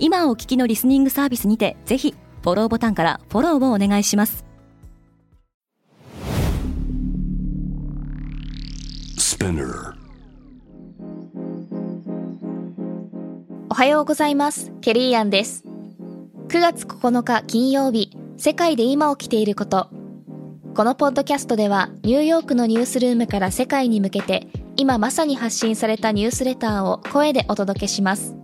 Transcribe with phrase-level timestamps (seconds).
[0.00, 4.44] 今お聞きのリスニングサービスにてぜひフォローボタンからフォローをお願いします。
[13.70, 14.72] おはようございます。
[14.80, 15.64] ケリーアンです。
[16.48, 19.90] 9月9日金曜日世界で今起きていること。
[20.74, 28.36] このポッドキャストではニューヨークのニュースルームから世界に向けて今まさに発信されたニュースレターを声でお届けします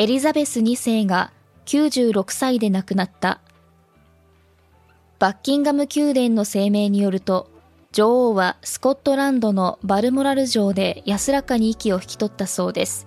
[0.00, 1.30] エリザベス2世が
[1.66, 3.42] 96歳で亡くなった。
[5.18, 7.50] バッキンガム宮殿の声明によると
[7.92, 13.06] 女王はスコットランドのバルモラル城で安らかに息を引き取ったそうです。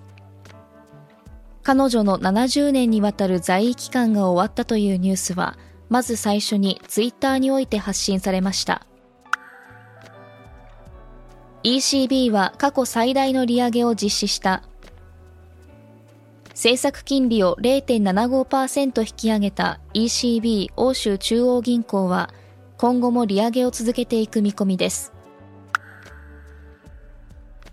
[1.64, 5.58] 彼女の70年にわたる在位期間が終わったというニュースは
[5.88, 8.86] まず最初にツイッターにおいて発信されました。
[11.64, 14.62] ECB は過去最大の利上げを実施した
[16.54, 22.30] 政策金利を0.75%引き上げた ECB 欧州中央銀行は
[22.78, 25.12] 今後も利上げを続けていく見込みです。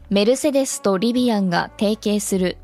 [0.10, 2.58] メルセデスとリビアンが提携する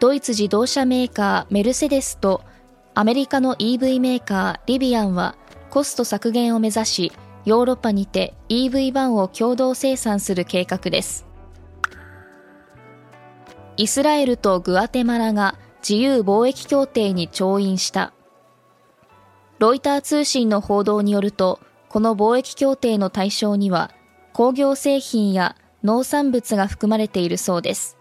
[0.00, 2.42] ドイツ自動車メーカーメルセデスと
[2.94, 5.36] アメリカの EV メーカーリビアンは
[5.68, 7.12] コスト削減を目指し
[7.44, 11.27] ヨーロッパにて EV 版を共同生産する計画です。
[13.78, 15.56] イスラエルとグアテマラが
[15.88, 18.12] 自由貿易協定に調印した。
[19.60, 23.92] ロイター通信の報道によると、この貿易協定の対象には、
[24.32, 27.96] 工業製品や農産物が含まれているそうです。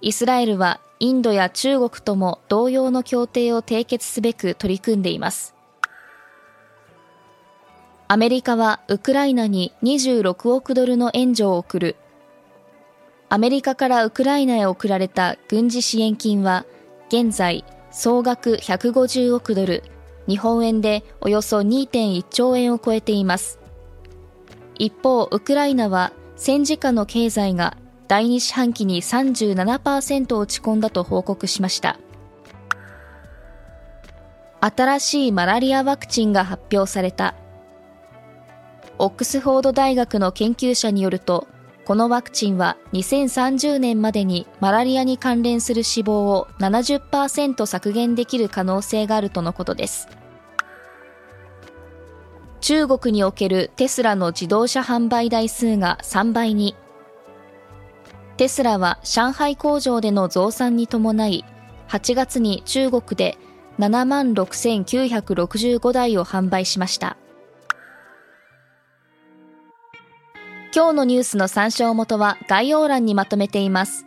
[0.00, 5.54] イスラエルはインドや中国とも同様の協定を締結すべく取り組んでいます。
[8.08, 11.96] アメリカはウクライナに26億ドルの援助を送る
[13.28, 16.66] アメリカからウクライナへ送られた軍事支援金は、
[17.08, 19.82] 現在、総額150億ドル、
[20.28, 23.60] 日本円でおよそ2.1兆円を超えています。
[24.78, 27.76] 一方、ウクライナは戦時下の経済が
[28.08, 31.98] 第2四半期に37%落ち込んだと報告しました。
[34.60, 37.34] 新しいマラリアワクチンが発表された。
[38.98, 41.46] オックスフォード大学の研究者によると、
[41.84, 50.08] このワクチンは2030年までにマラリアに関連する死亡を70%削減できる可能性があるとのことです。
[52.62, 56.74] 中国におけるテスラの自動車販売台数が3倍に。
[58.38, 61.44] テスラは上海工場での増産に伴い、
[61.88, 63.36] 8月に中国で
[63.78, 67.18] 7万6965台を販売しました。
[70.74, 74.06] 今日のニュースの参照元は概要欄にまとめています。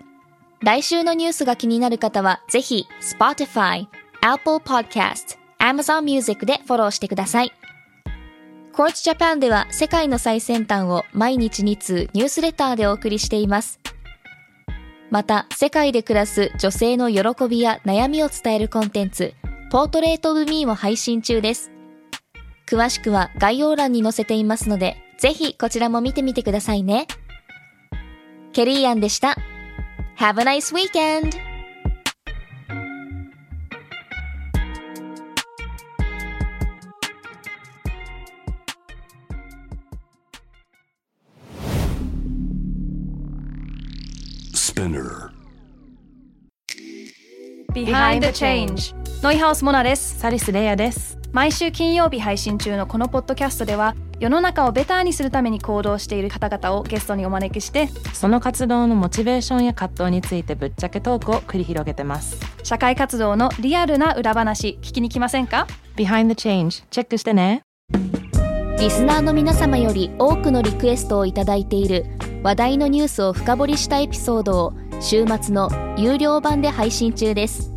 [0.62, 3.88] 来週のニュースが気になる方は、ぜひ Spotify、
[4.20, 7.54] Apple Podcast、Amazon Music でフォローしてください。
[8.74, 13.80] Quartz Japan では世界の最先端を毎日2通ニュースレターでお送りしています。
[15.10, 19.34] また、世界で暮らす女性の喜びや悩みを伝えるコンテンツ、
[19.72, 21.72] ポートレートオブミーを配信中です。
[22.68, 27.08] 詳しくは概要欄に載せていますので、ぜひこちらも見てみてくださいね。
[28.54, 29.36] ケリーアンでした。
[30.18, 31.48] Have a nice weekend!
[49.24, 50.20] ノイハウスモナです。
[50.20, 51.18] サリスレイヤです。
[51.32, 62.38] 毎週金曜日配信中のこのポッドキャストでは世の中をベターにするために行動している方々をゲストにお招きしてその活動のモチベーションや葛藤についてぶっちゃけトークを繰り広げてます。
[62.64, 67.62] 社会活動のリアルな裏話聞きに来ませんか？Behind the Change チェックしてね。
[68.80, 72.06] リスナーの皆様より多くのリクエストをいただいている
[72.44, 77.72] 話題のニュースを深掘りしたエピソードを週末の有料版で配信中です。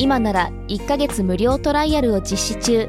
[0.00, 2.88] 今なら1ヶ月無料トライアルを実施中